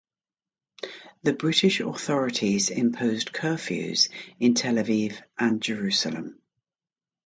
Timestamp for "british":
1.33-1.79